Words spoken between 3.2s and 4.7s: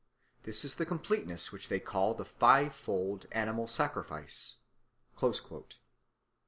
animal sacrifice."